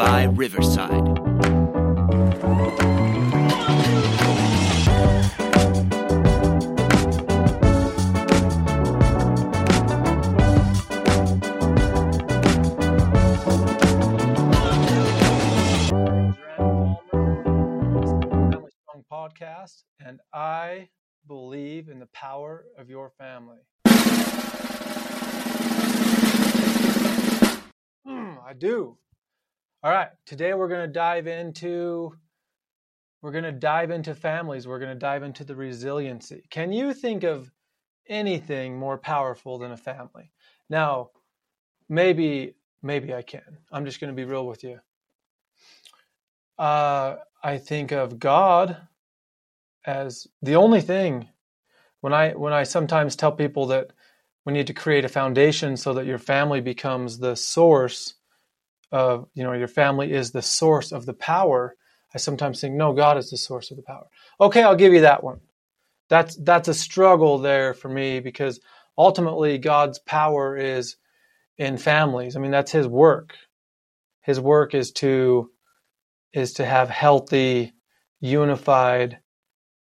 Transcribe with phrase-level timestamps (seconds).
[0.00, 0.90] by Riverside.
[19.12, 20.88] Podcast, and I
[21.26, 23.58] believe in the power of your family.
[28.06, 28.96] Hmm, I do.
[29.82, 32.14] All right, today we're going to dive into
[33.22, 34.68] we're going to dive into families.
[34.68, 36.44] We're going to dive into the resiliency.
[36.50, 37.50] Can you think of
[38.06, 40.32] anything more powerful than a family?
[40.68, 41.12] Now,
[41.88, 43.56] maybe maybe I can.
[43.72, 44.80] I'm just going to be real with you.
[46.58, 48.76] Uh, I think of God
[49.86, 51.26] as the only thing.
[52.02, 53.92] When I when I sometimes tell people that
[54.44, 58.16] we need to create a foundation so that your family becomes the source
[58.92, 61.74] of you know your family is the source of the power.
[62.14, 64.06] I sometimes think no, God is the source of the power.
[64.40, 65.40] Okay, I'll give you that one.
[66.08, 68.60] That's that's a struggle there for me because
[68.98, 70.96] ultimately God's power is
[71.56, 72.36] in families.
[72.36, 73.34] I mean that's His work.
[74.22, 75.50] His work is to
[76.32, 77.72] is to have healthy,
[78.20, 79.18] unified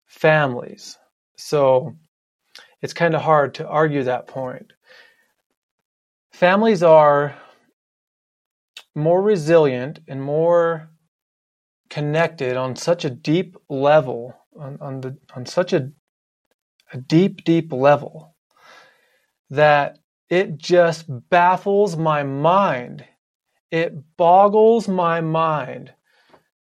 [0.06, 0.98] families.
[1.36, 1.96] So
[2.80, 4.72] it's kind of hard to argue that point.
[6.32, 7.36] Families are
[8.94, 10.90] more resilient and more
[11.90, 15.90] connected on such a deep level, on, on, the, on such a,
[16.92, 18.34] a deep, deep level,
[19.50, 19.98] that
[20.28, 23.04] it just baffles my mind.
[23.70, 25.92] It boggles my mind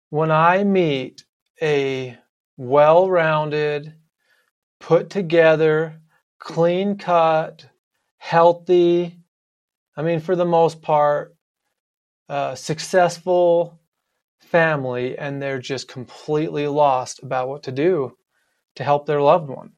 [0.10, 1.24] when I meet
[1.62, 2.18] a
[2.58, 3.94] well rounded,
[4.80, 6.00] put together,
[6.40, 7.66] clean cut,
[8.18, 9.18] healthy,
[9.96, 11.36] I mean, for the most part,
[12.56, 13.80] successful
[14.40, 18.16] family, and they're just completely lost about what to do
[18.76, 19.72] to help their loved one.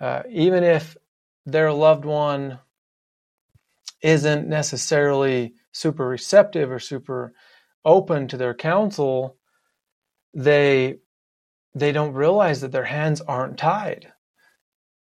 [0.00, 0.96] Uh, even if
[1.44, 2.58] their loved one
[4.00, 7.32] isn't necessarily super receptive or super
[7.84, 9.36] open to their counsel,
[10.34, 10.98] they
[11.74, 14.12] they don't realize that their hands aren't tied.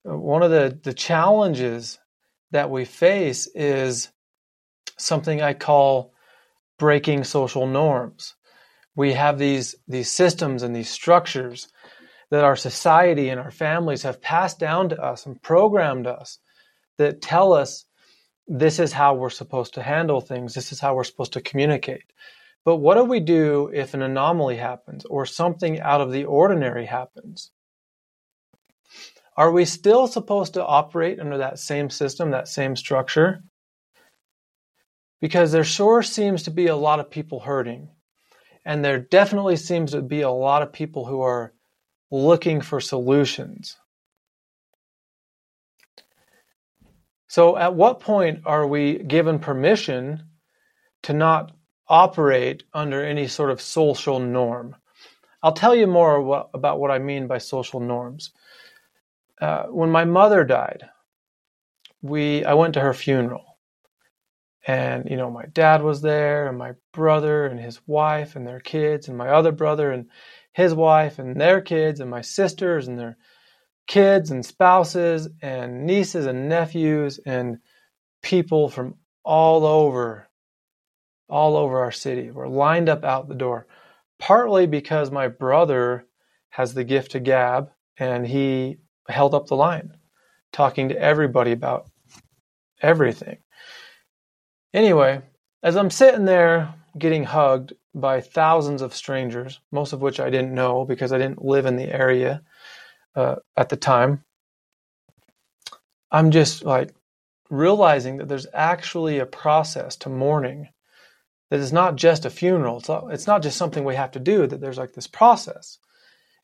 [0.03, 1.97] One of the, the challenges
[2.51, 4.09] that we face is
[4.97, 6.13] something I call
[6.77, 8.35] breaking social norms.
[8.95, 11.67] We have these these systems and these structures
[12.29, 16.39] that our society and our families have passed down to us and programmed us
[16.97, 17.85] that tell us
[18.47, 22.03] this is how we're supposed to handle things, this is how we're supposed to communicate.
[22.65, 26.85] But what do we do if an anomaly happens or something out of the ordinary
[26.85, 27.51] happens?
[29.37, 33.43] Are we still supposed to operate under that same system, that same structure?
[35.19, 37.89] Because there sure seems to be a lot of people hurting.
[38.65, 41.53] And there definitely seems to be a lot of people who are
[42.11, 43.77] looking for solutions.
[47.27, 50.23] So, at what point are we given permission
[51.03, 51.51] to not
[51.87, 54.75] operate under any sort of social norm.
[55.41, 58.31] I'll tell you more about what I mean by social norms.
[59.39, 60.89] Uh, when my mother died,
[62.01, 63.56] we I went to her funeral,
[64.67, 68.59] and you know my dad was there, and my brother and his wife and their
[68.59, 70.07] kids, and my other brother and
[70.53, 73.17] his wife and their kids, and my sisters and their
[73.87, 77.57] kids and spouses and nieces and nephews and
[78.21, 80.27] people from all over
[81.29, 82.31] all over our city.
[82.31, 83.67] We're lined up out the door,
[84.19, 86.05] partly because my brother
[86.49, 88.77] has the gift to gab and he
[89.09, 89.97] held up the line,
[90.51, 91.89] talking to everybody about
[92.81, 93.37] everything.
[94.77, 95.19] Anyway,
[95.63, 100.53] as I'm sitting there getting hugged by thousands of strangers, most of which I didn't
[100.53, 102.43] know because I didn't live in the area
[103.15, 104.23] uh, at the time,
[106.11, 106.93] I'm just like
[107.49, 110.69] realizing that there's actually a process to mourning
[111.49, 112.77] that it's not just a funeral.
[112.77, 115.79] It's, not, it's not just something we have to do, that there's like this process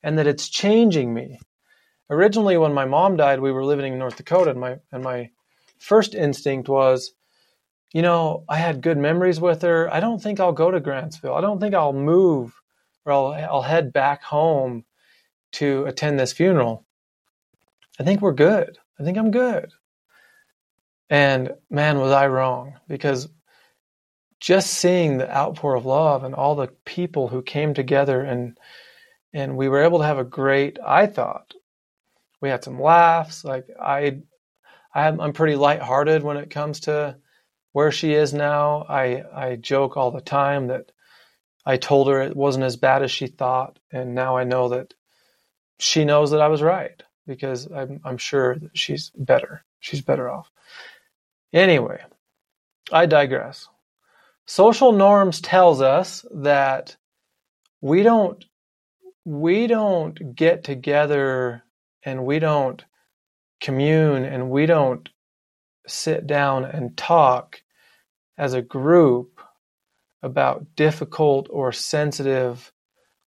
[0.01, 1.38] and that it's changing me.
[2.09, 5.29] Originally, when my mom died, we were living in North Dakota, and my, and my
[5.77, 7.13] first instinct was,
[7.93, 9.93] you know, I had good memories with her.
[9.93, 11.37] I don't think I'll go to Grantsville.
[11.37, 12.53] I don't think I'll move
[13.05, 14.83] or I'll, I'll head back home
[15.53, 16.85] to attend this funeral.
[17.99, 18.77] I think we're good.
[18.99, 19.71] I think I'm good.
[21.09, 23.29] And man, was I wrong because
[24.39, 28.57] just seeing the outpour of love and all the people who came together and
[29.31, 31.53] and we were able to have a great i thought
[32.41, 34.17] we had some laughs like i,
[34.93, 37.15] i'm pretty lighthearted when it comes to
[37.73, 40.91] where she is now i i joke all the time that
[41.65, 44.93] I told her it wasn't as bad as she thought, and now I know that
[45.79, 49.63] she knows that I was right because I'm, I'm sure that she's better.
[49.79, 50.49] She's better off.
[51.53, 52.01] Anyway,
[52.91, 53.67] I digress.
[54.45, 56.97] Social norms tells us that
[57.81, 58.43] we don't
[59.25, 61.63] we don't get together
[62.03, 62.83] and we don't
[63.61, 65.07] commune and we don't
[65.87, 67.62] sit down and talk
[68.38, 69.39] as a group
[70.21, 72.71] about difficult or sensitive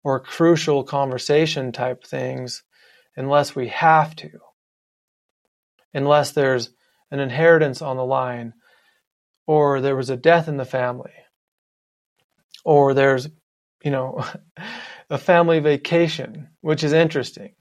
[0.02, 2.62] or crucial conversation type things
[3.16, 4.30] unless we have to,
[5.92, 6.70] unless there's
[7.10, 8.54] an inheritance on the line,
[9.46, 11.12] or there was a death in the family,
[12.64, 13.28] or there's,
[13.82, 14.24] you know,
[15.10, 17.54] a family vacation, which is interesting.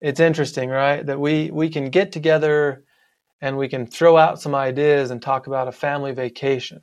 [0.00, 1.04] It's interesting, right?
[1.04, 2.84] That we, we can get together
[3.40, 6.82] and we can throw out some ideas and talk about a family vacation.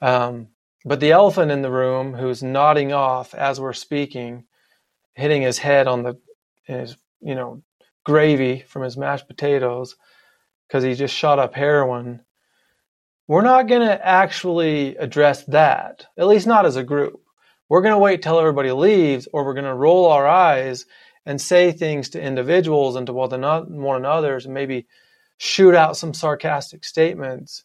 [0.00, 0.48] Um,
[0.84, 4.44] but the elephant in the room, who's nodding off as we're speaking,
[5.14, 6.18] hitting his head on the
[6.64, 7.62] his you know
[8.04, 9.96] gravy from his mashed potatoes
[10.66, 12.20] because he just shot up heroin.
[13.28, 17.20] We're not going to actually address that, at least not as a group.
[17.68, 20.86] We're going to wait till everybody leaves, or we're going to roll our eyes
[21.24, 24.86] and say things to individuals and to one another, and maybe
[25.38, 27.64] shoot out some sarcastic statements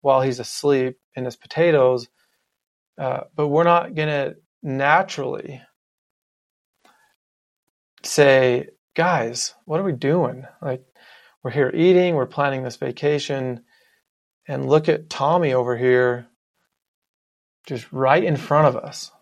[0.00, 2.08] while he's asleep in his potatoes.
[2.98, 5.62] Uh, but we're not going to naturally
[8.02, 10.44] say, guys, what are we doing?
[10.60, 10.84] Like,
[11.42, 13.62] we're here eating, we're planning this vacation,
[14.46, 16.26] and look at Tommy over here
[17.66, 19.12] just right in front of us.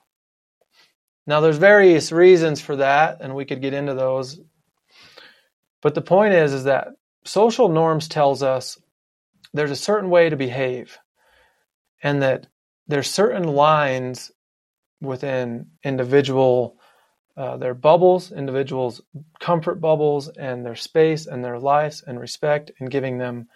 [1.27, 4.41] Now, there's various reasons for that, and we could get into those.
[5.83, 6.89] But the point is, is that
[7.27, 8.79] social norms tells us
[9.53, 10.99] there's a certain way to behave,
[12.03, 12.47] and that
[12.87, 14.31] there's certain lines
[15.01, 16.79] within individual
[17.37, 19.03] uh, their bubbles, individuals'
[19.41, 23.47] comfort bubbles, and their space and their lives and respect, and giving them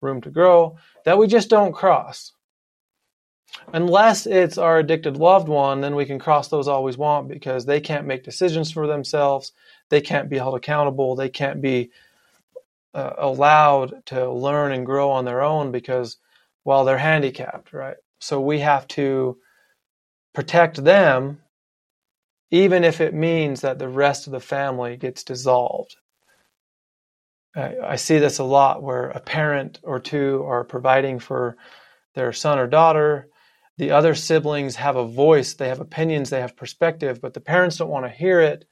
[0.00, 2.32] room to grow that we just don't cross.
[3.72, 7.80] Unless it's our addicted loved one, then we can cross those we want because they
[7.80, 9.52] can't make decisions for themselves.
[9.88, 11.14] They can't be held accountable.
[11.14, 11.90] They can't be
[12.96, 16.16] uh, allowed to learn and grow on their own because,
[16.64, 17.98] well, they're handicapped, right?
[18.20, 19.36] So we have to
[20.34, 21.42] protect them
[22.50, 25.96] even if it means that the rest of the family gets dissolved.
[27.54, 31.56] I, see this a lot where a parent or two are providing for
[32.14, 33.28] their son or daughter.
[33.78, 37.78] The other siblings have a voice, they have opinions, they have perspective, but the parents
[37.78, 38.66] don't want to hear it,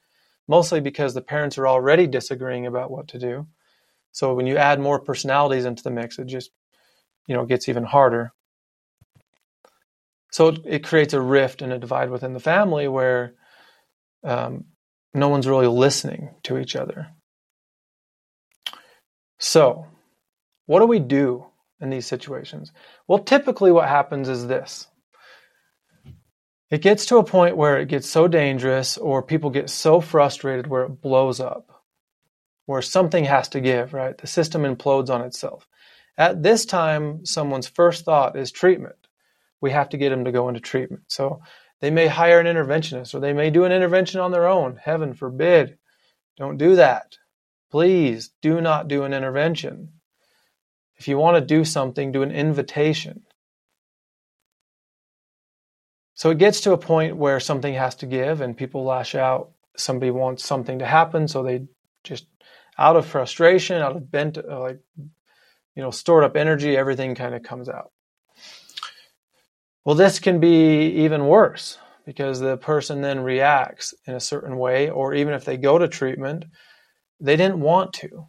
[0.47, 3.47] mostly because the parents are already disagreeing about what to do.
[4.15, 6.49] So when you add more personalities into the mix, it just,
[7.27, 8.31] you know, gets even harder.
[10.31, 13.33] So it, it creates a rift and a divide within the family where
[14.23, 14.67] um,
[15.13, 17.09] no one's really listening to each other.
[19.37, 19.85] So,
[20.65, 21.47] what do we do
[21.81, 22.71] in these situations?
[23.09, 24.87] Well, typically, what happens is this
[26.71, 30.67] it gets to a point where it gets so dangerous, or people get so frustrated
[30.67, 31.74] where it blows up,
[32.65, 34.17] where something has to give, right?
[34.17, 35.67] The system implodes on itself.
[36.17, 38.95] At this time, someone's first thought is treatment.
[39.61, 41.03] We have to get them to go into treatment.
[41.07, 41.41] So,
[41.81, 44.77] they may hire an interventionist or they may do an intervention on their own.
[44.77, 45.77] Heaven forbid.
[46.37, 47.17] Don't do that.
[47.69, 49.89] Please do not do an intervention.
[50.97, 53.23] If you want to do something, do an invitation.
[56.13, 59.51] So it gets to a point where something has to give and people lash out.
[59.75, 61.67] Somebody wants something to happen, so they
[62.05, 62.25] just,
[62.77, 67.35] out of frustration, out of bent, uh, like, you know, stored up energy, everything kind
[67.35, 67.91] of comes out.
[69.83, 74.89] Well, this can be even worse because the person then reacts in a certain way,
[74.89, 76.45] or even if they go to treatment,
[77.19, 78.27] they didn't want to.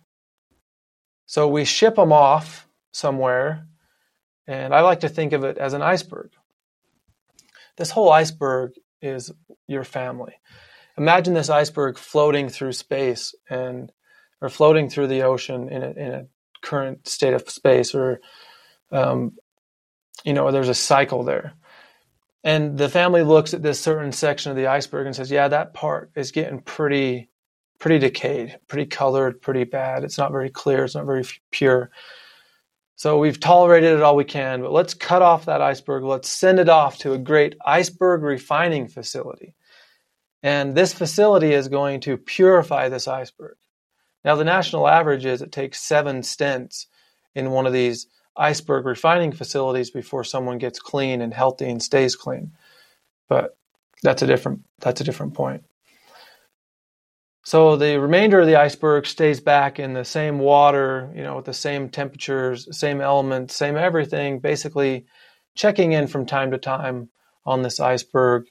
[1.26, 3.66] So we ship them off somewhere,
[4.46, 6.30] and I like to think of it as an iceberg.
[7.76, 8.72] This whole iceberg
[9.02, 9.32] is
[9.66, 10.34] your family.
[10.96, 13.92] Imagine this iceberg floating through space and
[14.40, 16.26] or floating through the ocean in a, in a
[16.62, 18.20] current state of space, or
[18.92, 19.32] um,
[20.24, 21.54] you know, there's a cycle there.
[22.44, 25.74] And the family looks at this certain section of the iceberg and says, "Yeah, that
[25.74, 27.28] part is getting pretty,
[27.78, 30.04] pretty decayed, pretty colored, pretty bad.
[30.04, 30.84] It's not very clear.
[30.84, 31.90] It's not very pure."
[32.98, 36.02] So we've tolerated it all we can, but let's cut off that iceberg.
[36.02, 39.54] Let's send it off to a great iceberg refining facility.
[40.42, 43.56] And this facility is going to purify this iceberg.
[44.26, 46.86] Now, the national average is it takes seven stents
[47.36, 52.16] in one of these iceberg refining facilities before someone gets clean and healthy and stays
[52.16, 52.50] clean.
[53.28, 53.56] But
[54.02, 55.62] that's a different that's a different point.
[57.44, 61.44] So the remainder of the iceberg stays back in the same water, you know, with
[61.44, 65.06] the same temperatures, same elements, same everything, basically
[65.54, 67.10] checking in from time to time
[67.44, 68.46] on this iceberg,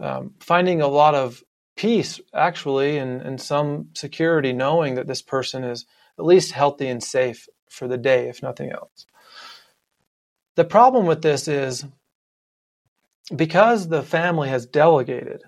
[0.00, 1.40] um, finding a lot of
[1.78, 5.86] peace actually and, and some security knowing that this person is
[6.18, 9.06] at least healthy and safe for the day, if nothing else.
[10.56, 11.84] The problem with this is
[13.34, 15.44] because the family has delegated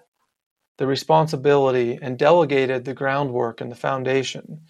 [0.79, 4.63] the responsibility and delegated the groundwork and the foundation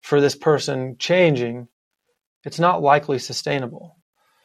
[0.00, 1.68] for this person changing,
[2.44, 3.98] it's not likely sustainable.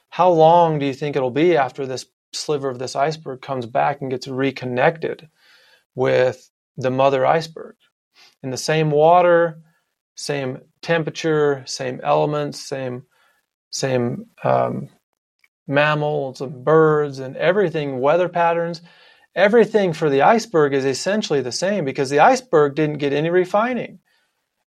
[0.10, 4.02] How long do you think it'll be after this sliver of this iceberg comes back
[4.02, 5.30] and gets reconnected
[6.00, 7.76] with the mother iceberg?
[8.42, 9.62] In the same water,
[10.16, 13.04] same temperature, same elements, same
[13.72, 14.90] same um,
[15.68, 18.82] mammals and birds and everything, weather patterns
[19.36, 24.00] everything for the iceberg is essentially the same because the iceberg didn't get any refining.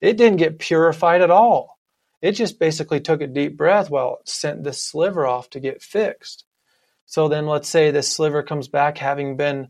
[0.02, 1.80] It didn't get purified at all.
[2.22, 5.82] It just basically took a deep breath while it sent this sliver off to get
[5.82, 6.46] fixed.
[7.06, 9.70] So then let's say this sliver comes back having been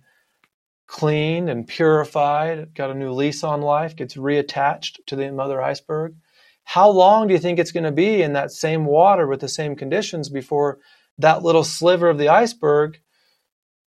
[0.89, 6.15] cleaned and purified, got a new lease on life, gets reattached to the mother iceberg.
[6.63, 9.47] How long do you think it's going to be in that same water with the
[9.47, 10.79] same conditions before
[11.19, 12.99] that little sliver of the iceberg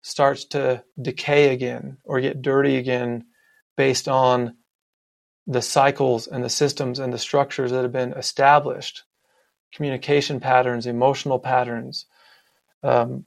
[0.03, 3.25] starts to decay again or get dirty again
[3.77, 4.55] based on
[5.49, 9.03] the cycles and the systems and the structures that have been established
[9.75, 12.07] communication patterns, emotional patterns,
[12.85, 13.25] um,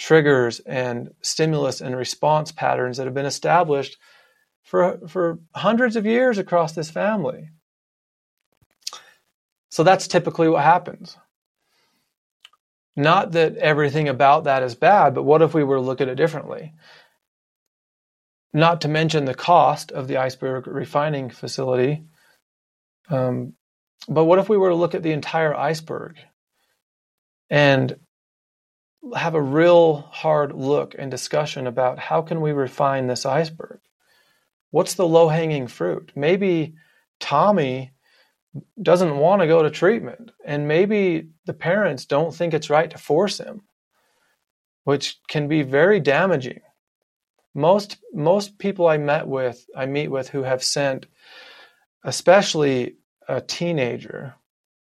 [0.00, 3.98] triggers, and stimulus and response patterns that have been established
[4.64, 7.50] for, for hundreds of years across this family.
[9.68, 11.18] So that's typically what happens.
[12.96, 16.08] Not that everything about that is bad, but what if we were to look at
[16.08, 16.72] it differently?
[18.54, 22.04] Not to mention the cost of the iceberg refining facility.
[23.10, 23.52] Um,
[24.08, 26.16] but what if we were to look at the entire iceberg
[27.50, 27.96] and
[29.16, 33.80] have a real hard look and discussion about how can we refine this iceberg?
[34.70, 36.12] What's the low hanging fruit?
[36.14, 36.74] Maybe
[37.18, 37.92] Tommy
[38.80, 42.98] doesn't want to go to treatment and maybe the parents don't think it's right to
[42.98, 43.62] force him
[44.84, 46.60] which can be very damaging
[47.54, 51.06] most most people i met with i meet with who have sent
[52.02, 52.96] especially
[53.28, 54.34] a teenager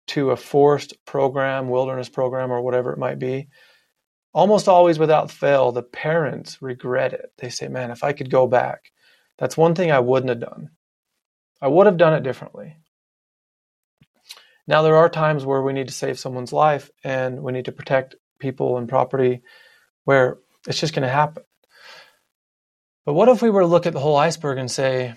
[0.07, 3.49] to a forced program wilderness program or whatever it might be
[4.37, 8.47] almost always without fail the parents regret it they say man if i could go
[8.47, 8.93] back
[9.38, 10.71] that's one thing i wouldn't have done
[11.61, 12.76] i would have done it differently
[14.66, 17.73] now, there are times where we need to save someone's life and we need to
[17.73, 19.43] protect people and property
[20.05, 21.45] where it's just going to happen.
[23.05, 25.14] But what if we were to look at the whole iceberg and say,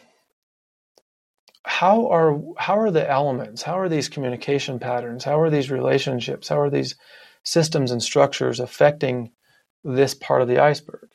[1.65, 3.61] how are how are the elements?
[3.61, 5.23] How are these communication patterns?
[5.23, 6.47] How are these relationships?
[6.47, 6.95] How are these
[7.43, 9.31] systems and structures affecting
[9.83, 11.09] this part of the iceberg?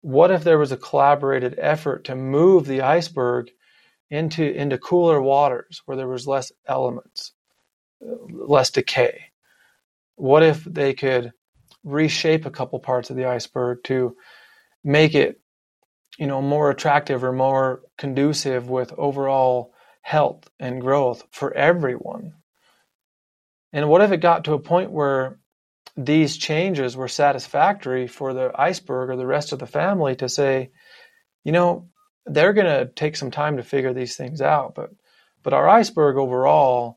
[0.00, 3.50] What if there was a collaborated effort to move the iceberg
[4.10, 7.32] into into cooler waters where there was less elements?
[8.04, 9.26] Uh, less decay?
[10.16, 11.32] What if they could
[11.84, 14.16] reshape a couple parts of the iceberg to
[14.84, 15.40] make it,
[16.18, 22.34] you know, more attractive or more conducive with overall health and growth for everyone?
[23.72, 25.38] And what if it got to a point where
[25.96, 30.70] these changes were satisfactory for the iceberg or the rest of the family to say,
[31.44, 31.88] you know,
[32.24, 34.90] they're going to take some time to figure these things out, but
[35.42, 36.96] but our iceberg overall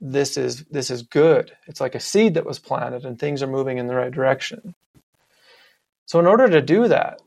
[0.00, 1.52] this is this is good.
[1.66, 4.74] It's like a seed that was planted and things are moving in the right direction.
[6.06, 7.22] So in order to do that,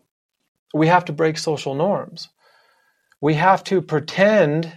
[0.73, 2.29] we have to break social norms.
[3.19, 4.71] We have to pretend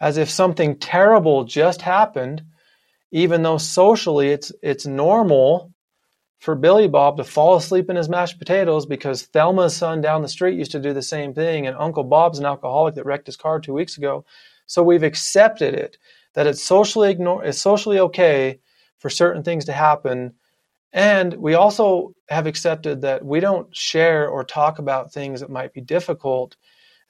[0.00, 2.42] as if something terrible just happened,
[3.14, 5.72] even though socially it's it's normal
[6.40, 10.28] for Billy Bob to fall asleep in his mashed potatoes because Thelma's son down the
[10.28, 13.36] street used to do the same thing, and Uncle Bob's an alcoholic that wrecked his
[13.36, 14.24] car two weeks ago.
[14.66, 15.96] So we've accepted it
[16.34, 18.58] that it's socially ignore it's socially okay
[18.98, 20.34] for certain things to happen
[20.92, 25.72] and we also have accepted that we don't share or talk about things that might
[25.72, 26.56] be difficult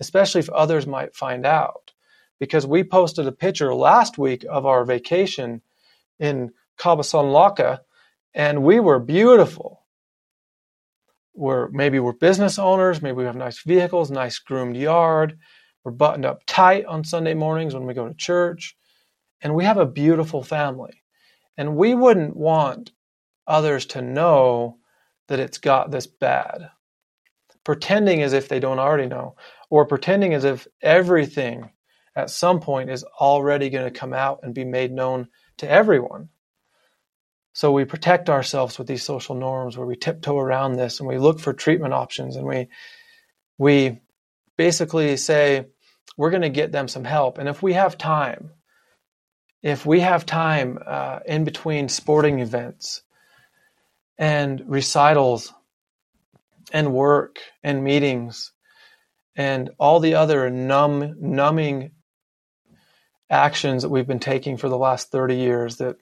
[0.01, 1.93] especially if others might find out
[2.39, 5.63] because we posted a picture last week of our vacation
[6.19, 7.81] in Cabazon Laka
[8.35, 9.83] and we were beautiful
[11.35, 15.39] we're maybe we're business owners maybe we have nice vehicles nice groomed yard
[15.85, 18.77] we're buttoned up tight on sunday mornings when we go to church
[19.43, 21.03] and we have a beautiful family.
[21.57, 22.93] And we wouldn't want
[23.47, 24.79] others to know
[25.29, 26.71] that it's got this bad.
[27.65, 29.37] pretending as if they don't already know,
[29.71, 31.71] or pretending as if everything
[32.17, 36.29] at some point is already going to come out and be made known to everyone.
[37.53, 41.19] So we protect ourselves with these social norms where we tiptoe around this and we
[41.19, 42.69] look for treatment options and we
[43.59, 44.01] we
[44.57, 45.67] basically say
[46.17, 47.39] we're going to get them some help.
[47.39, 48.51] And if we have time,
[49.63, 53.03] if we have time uh, in between sporting events
[54.19, 55.53] and recitals
[56.73, 58.53] and work and meetings
[59.37, 61.93] and all the other numb, numbing
[63.31, 65.97] actions that we've been taking for the last 30 years that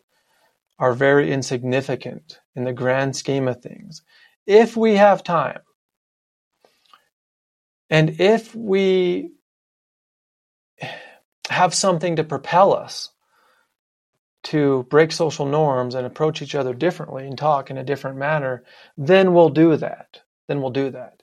[0.79, 4.03] are very insignificant in the grand scheme of things.
[4.47, 5.61] If we have time,
[7.89, 9.31] and if we
[11.49, 13.11] have something to propel us
[14.45, 18.65] to break social norms and approach each other differently and talk in a different manner,
[18.97, 20.23] then we'll do that.
[20.49, 21.22] Then we'll do that.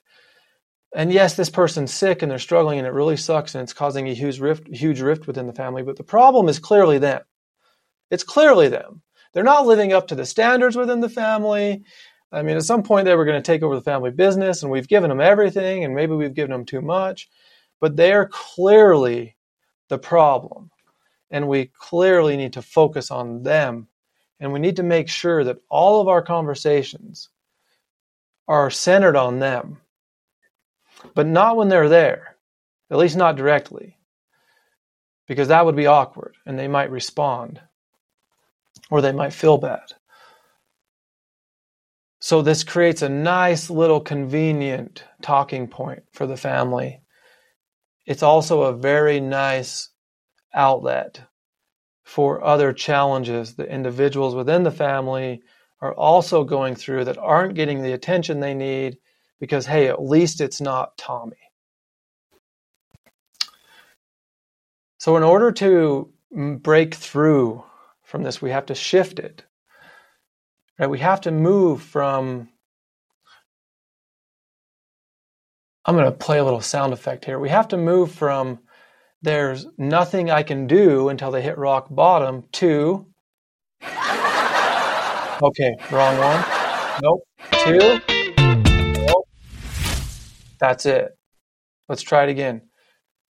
[0.94, 4.08] And yes, this person's sick and they're struggling and it really sucks and it's causing
[4.08, 5.82] a huge rift, huge rift within the family.
[5.82, 7.22] But the problem is clearly them.
[8.10, 9.02] It's clearly them.
[9.32, 11.84] They're not living up to the standards within the family.
[12.32, 14.70] I mean, at some point they were going to take over the family business and
[14.70, 17.28] we've given them everything and maybe we've given them too much,
[17.80, 19.36] but they are clearly
[19.88, 20.70] the problem.
[21.30, 23.86] And we clearly need to focus on them.
[24.40, 27.28] And we need to make sure that all of our conversations
[28.48, 29.78] are centered on them,
[31.14, 32.36] but not when they're there,
[32.90, 33.96] at least not directly,
[35.26, 37.60] because that would be awkward and they might respond
[38.90, 39.92] or they might feel bad.
[42.22, 47.00] So, this creates a nice little convenient talking point for the family.
[48.04, 49.88] It's also a very nice
[50.52, 51.22] outlet
[52.02, 55.40] for other challenges that individuals within the family
[55.80, 58.98] are also going through that aren't getting the attention they need
[59.40, 61.36] because, hey, at least it's not Tommy.
[64.98, 67.64] So, in order to mm, break through
[68.04, 69.44] from this, we have to shift it.
[70.78, 70.90] Right?
[70.90, 72.48] We have to move from.
[75.86, 77.38] I'm going to play a little sound effect here.
[77.38, 78.60] We have to move from
[79.22, 83.06] there's nothing I can do until they hit rock bottom to.
[85.42, 86.44] Okay, wrong one.
[87.02, 87.22] Nope.
[87.64, 88.29] Two.
[90.60, 91.16] That's it.
[91.88, 92.62] Let's try it again.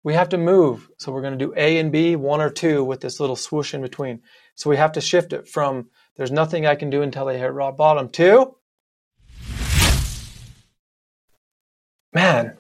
[0.04, 0.90] We have to move.
[1.00, 3.74] So we're going to do A and B, one or two, with this little swoosh
[3.74, 4.22] in between.
[4.54, 7.52] So we have to shift it from there's nothing I can do until they hit
[7.52, 8.56] rock bottom to
[12.16, 12.58] man,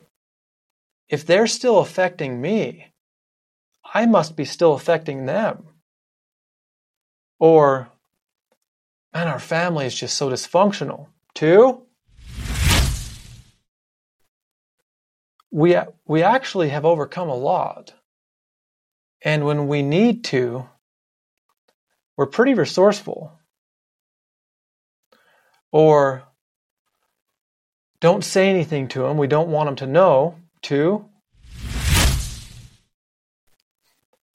[1.07, 2.93] if they're still affecting me,
[3.93, 5.69] I must be still affecting them.
[7.39, 7.89] Or,
[9.13, 11.07] man, our family is just so dysfunctional.
[11.33, 11.83] Two,
[15.55, 17.93] we, we actually have overcome a lot.
[19.21, 20.67] And when we need to,
[22.17, 23.31] we're pretty resourceful.
[25.71, 26.23] Or
[28.01, 29.17] don't say anything to them.
[29.17, 30.35] We don't want them to know.
[30.61, 31.05] Two,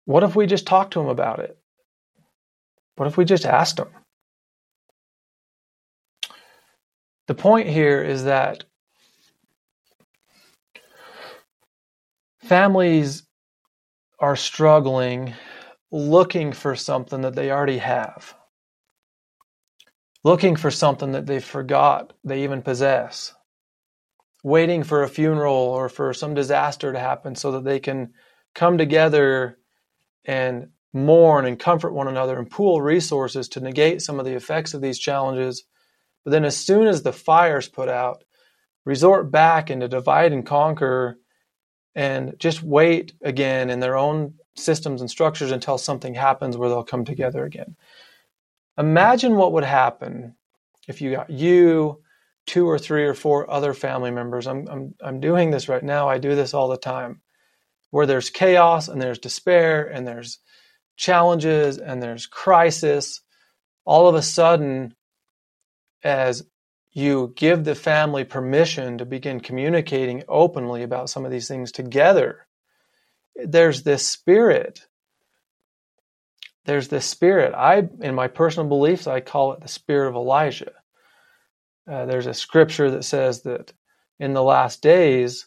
[0.06, 1.58] what if we just talked to them about it?
[2.96, 3.90] What if we just asked them?
[7.26, 8.64] The point here is that
[12.50, 13.22] families
[14.18, 15.32] are struggling
[15.92, 18.34] looking for something that they already have,
[20.24, 23.32] looking for something that they forgot they even possess,
[24.42, 28.12] waiting for a funeral or for some disaster to happen so that they can
[28.52, 29.56] come together
[30.24, 34.74] and mourn and comfort one another and pool resources to negate some of the effects
[34.74, 35.62] of these challenges.
[36.24, 38.24] But then, as soon as the fire's put out,
[38.84, 41.16] resort back into divide and conquer
[41.94, 46.84] and just wait again in their own systems and structures until something happens where they'll
[46.84, 47.76] come together again.
[48.78, 50.34] Imagine what would happen
[50.88, 52.02] if you got you,
[52.46, 54.46] two or three or four other family members.
[54.46, 56.08] I'm, I'm, I'm doing this right now.
[56.08, 57.20] I do this all the time,
[57.90, 60.38] where there's chaos and there's despair and there's
[60.96, 63.20] challenges and there's crisis.
[63.84, 64.94] All of a sudden,
[66.02, 66.44] as
[66.92, 72.46] you give the family permission to begin communicating openly about some of these things together,
[73.36, 74.86] there's this spirit.
[76.64, 77.54] There's this spirit.
[77.54, 80.72] I, in my personal beliefs, I call it the spirit of Elijah.
[81.90, 83.72] Uh, there's a scripture that says that
[84.18, 85.46] in the last days,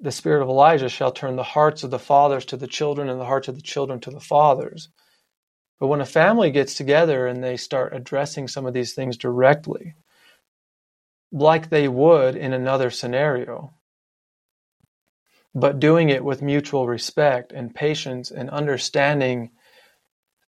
[0.00, 3.20] the spirit of Elijah shall turn the hearts of the fathers to the children and
[3.20, 4.88] the hearts of the children to the fathers.
[5.78, 9.94] But when a family gets together and they start addressing some of these things directly,
[11.32, 13.72] like they would in another scenario,
[15.54, 19.50] but doing it with mutual respect and patience and understanding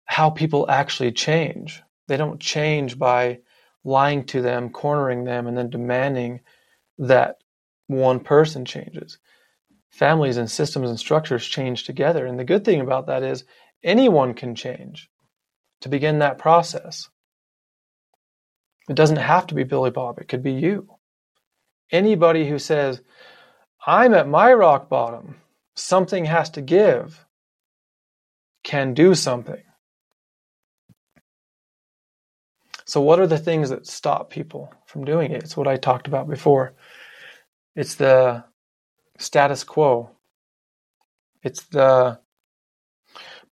[0.04, 1.82] how people actually change.
[2.08, 3.40] They don't change by
[3.84, 6.40] lying to them, cornering them, and then demanding
[6.98, 7.36] that
[7.86, 9.18] one person changes.
[9.90, 12.26] Families and systems and structures change together.
[12.26, 13.44] And the good thing about that is
[13.82, 15.10] anyone can change
[15.82, 17.08] to begin that process.
[18.92, 20.86] It doesn't have to be Billy Bob, it could be you.
[21.90, 23.00] Anybody who says,
[23.86, 25.36] I'm at my rock bottom,
[25.74, 27.24] something has to give,
[28.62, 29.62] can do something.
[32.84, 35.42] So, what are the things that stop people from doing it?
[35.42, 36.74] It's what I talked about before.
[37.74, 38.44] It's the
[39.16, 40.10] status quo.
[41.42, 42.18] It's the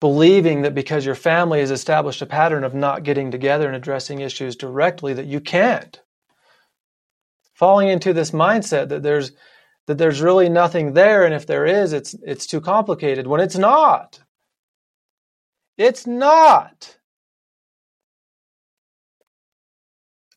[0.00, 4.20] believing that because your family has established a pattern of not getting together and addressing
[4.20, 6.00] issues directly that you can't.
[7.54, 9.32] Falling into this mindset that there's
[9.86, 13.58] that there's really nothing there and if there is it's it's too complicated when it's
[13.58, 14.20] not.
[15.76, 16.96] It's not.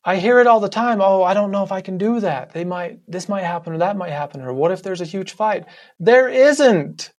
[0.04, 1.00] I hear it all the time.
[1.00, 2.52] Oh, I don't know if I can do that.
[2.52, 4.42] They might, this might happen or that might happen.
[4.42, 5.64] Or what if there's a huge fight?
[5.98, 7.13] There isn't.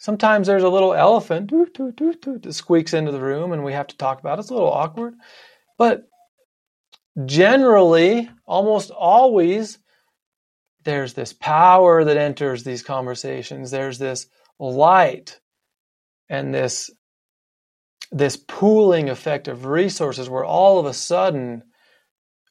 [0.00, 4.18] Sometimes there's a little elephant that squeaks into the room and we have to talk
[4.18, 4.40] about it.
[4.40, 5.12] It's a little awkward.
[5.76, 6.08] But
[7.26, 9.78] generally, almost always,
[10.84, 13.70] there's this power that enters these conversations.
[13.70, 14.26] There's this
[14.58, 15.38] light
[16.30, 16.90] and this
[18.10, 21.62] this pooling effect of resources where all of a sudden,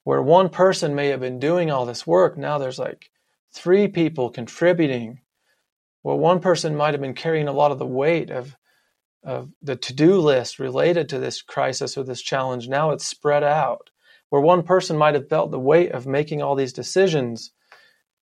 [0.03, 3.09] where one person may have been doing all this work, now there's like
[3.51, 5.21] three people contributing.
[6.01, 8.55] Where one person might have been carrying a lot of the weight of,
[9.23, 12.67] of the to do list related to this crisis or this challenge.
[12.67, 13.89] Now it's spread out.
[14.29, 17.51] Where one person might have felt the weight of making all these decisions.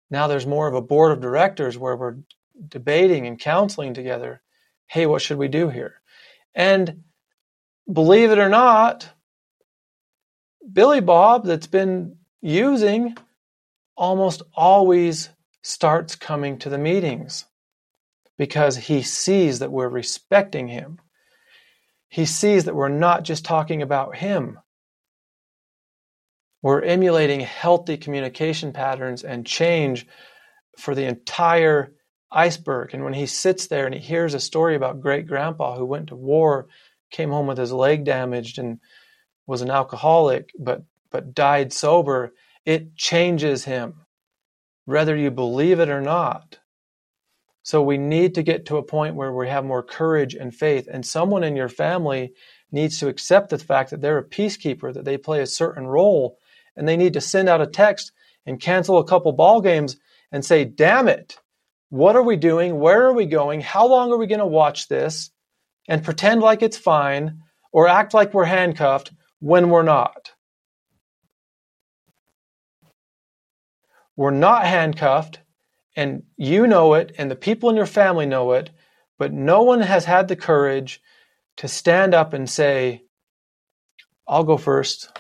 [0.10, 2.18] Now there's more of a board of directors where we're
[2.68, 4.42] debating and counseling together.
[4.88, 6.02] Hey, what should we do here?
[6.56, 7.04] And
[7.92, 9.10] believe it or not,
[10.72, 13.18] Billy Bob that's been using
[13.98, 15.30] almost always
[15.62, 17.46] starts coming to the meetings
[18.40, 20.98] because he sees that we're respecting him.
[22.08, 24.58] He sees that we're not just talking about him.
[26.62, 30.08] We're emulating healthy communication patterns and change
[30.78, 31.94] for the entire
[32.32, 32.94] iceberg.
[32.94, 36.08] And when he sits there and he hears a story about great grandpa who went
[36.08, 36.70] to war
[37.12, 38.80] came home with his leg damaged and
[39.48, 42.32] was an alcoholic but but died sober
[42.66, 44.06] it changes him
[44.86, 46.59] whether you believe it or not
[47.64, 50.88] so we need to get to a point where we have more courage and faith.
[50.92, 52.34] And someone in your family
[52.72, 56.38] needs to accept the fact that they're a peacekeeper that they play a certain role
[56.76, 58.12] and they need to send out a text
[58.46, 59.98] and cancel a couple ball games
[60.32, 61.38] and say damn it.
[61.90, 62.80] What are we doing?
[62.80, 63.62] Where are we going?
[63.62, 65.32] How long are we going to watch this?
[65.88, 67.42] And pretend like it's fine
[67.72, 70.32] or act like we're handcuffed when we're not.
[74.16, 75.40] We're not handcuffed,
[76.00, 78.70] and you know it, and the people in your family know it,
[79.18, 81.02] but no one has had the courage
[81.58, 83.04] to stand up and say,
[84.26, 85.12] I'll go first.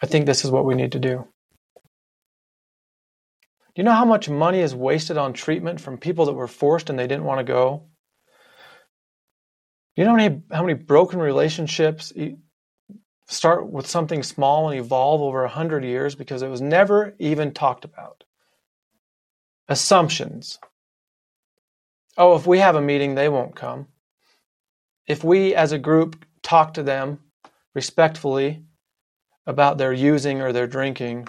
[0.00, 1.26] I think this is what we need to do.
[3.74, 6.88] Do you know how much money is wasted on treatment from people that were forced
[6.88, 7.88] and they didn't want to go?
[9.96, 12.12] Do you know how many, how many broken relationships
[13.26, 17.52] start with something small and evolve over a hundred years because it was never even
[17.52, 18.22] talked about?
[19.70, 20.58] Assumptions.
[22.18, 23.86] Oh, if we have a meeting, they won't come.
[25.06, 27.20] If we as a group talk to them
[27.72, 28.64] respectfully
[29.46, 31.28] about their using or their drinking,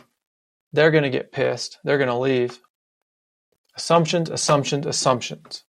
[0.74, 1.78] they're going to get pissed.
[1.84, 2.60] They're going to leave.
[3.76, 5.64] Assumptions, assumptions, assumptions.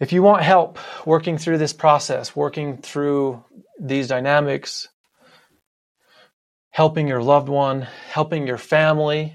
[0.00, 3.42] If you want help working through this process, working through
[3.80, 4.86] these dynamics,
[6.78, 9.34] helping your loved one, helping your family,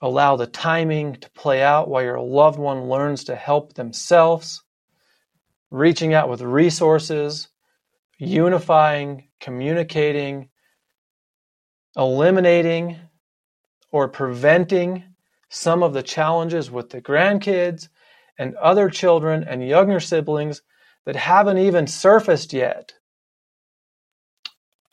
[0.00, 4.60] allow the timing to play out while your loved one learns to help themselves,
[5.70, 7.46] reaching out with resources,
[8.18, 10.48] unifying, communicating,
[11.96, 12.98] eliminating,
[13.92, 15.04] or preventing
[15.48, 17.88] some of the challenges with the grandkids
[18.36, 20.60] and other children and younger siblings
[21.06, 22.94] that haven't even surfaced yet.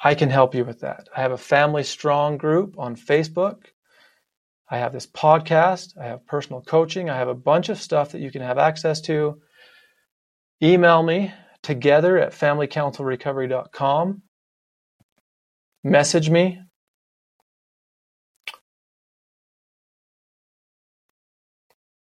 [0.02, 1.10] I can help you with that.
[1.16, 3.66] I have a Family Strong group on Facebook.
[4.70, 5.98] I have this podcast.
[6.00, 7.10] I have personal coaching.
[7.10, 9.42] I have a bunch of stuff that you can have access to.
[10.62, 11.34] Email me,
[11.64, 14.22] together at familycounselrecovery.com.
[15.84, 16.60] Message me.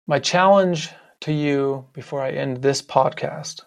[0.06, 0.90] My challenge
[1.22, 3.62] to you before I end this podcast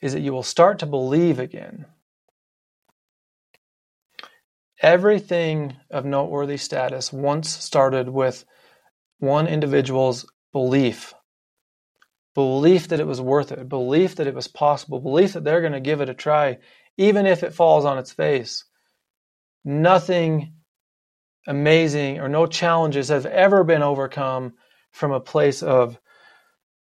[0.00, 1.86] is that you will start to believe again.
[4.80, 8.44] Everything of noteworthy status once started with
[9.18, 11.14] one individual's belief
[12.34, 15.72] belief that it was worth it, belief that it was possible, belief that they're going
[15.72, 16.58] to give it a try,
[16.96, 18.64] even if it falls on its face.
[19.64, 20.54] Nothing
[21.46, 24.54] amazing or no challenges have ever been overcome
[24.92, 25.98] from a place of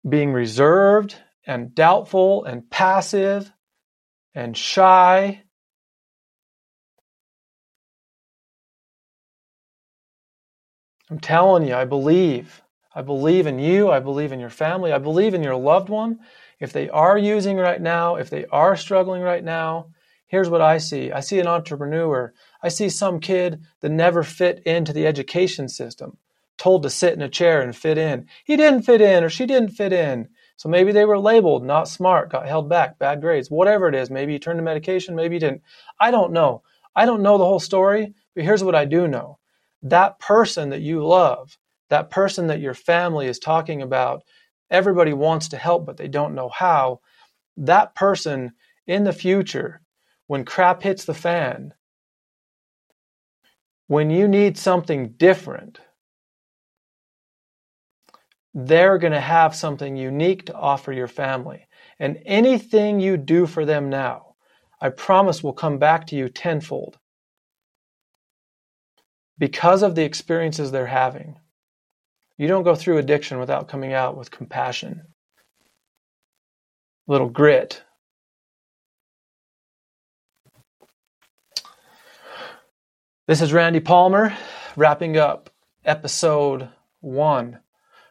[0.07, 3.51] being reserved and doubtful and passive
[4.33, 5.43] and shy.
[11.11, 12.61] I'm telling you, I believe.
[12.95, 13.91] I believe in you.
[13.91, 14.93] I believe in your family.
[14.93, 16.19] I believe in your loved one.
[16.57, 19.87] If they are using right now, if they are struggling right now,
[20.27, 22.33] here's what I see I see an entrepreneur.
[22.63, 26.17] I see some kid that never fit into the education system,
[26.57, 28.27] told to sit in a chair and fit in.
[28.45, 30.29] He didn't fit in or she didn't fit in.
[30.55, 34.09] So maybe they were labeled not smart, got held back, bad grades, whatever it is.
[34.09, 35.63] Maybe you turned to medication, maybe you didn't.
[35.99, 36.63] I don't know.
[36.95, 39.39] I don't know the whole story, but here's what I do know.
[39.83, 41.57] That person that you love,
[41.89, 44.23] that person that your family is talking about,
[44.69, 47.01] everybody wants to help, but they don't know how.
[47.57, 48.53] That person
[48.87, 49.81] in the future,
[50.27, 51.73] when crap hits the fan,
[53.87, 55.79] when you need something different,
[58.53, 61.67] they're going to have something unique to offer your family.
[61.99, 64.35] And anything you do for them now,
[64.81, 66.97] I promise will come back to you tenfold
[69.41, 71.35] because of the experiences they're having.
[72.37, 75.01] You don't go through addiction without coming out with compassion,
[77.07, 77.81] little grit.
[83.25, 84.37] This is Randy Palmer
[84.75, 85.49] wrapping up
[85.83, 87.61] episode one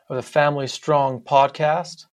[0.09, 2.07] of the Family Strong podcast.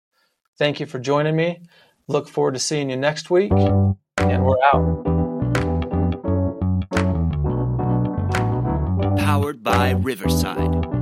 [0.59, 1.63] Thank you for joining me.
[2.07, 5.16] Look forward to seeing you next week, and we're out.
[10.07, 10.96] Riverside.